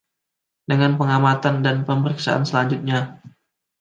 [0.69, 2.99] Dengan Pengamatan dan Pemeriksaan Selanjutnya.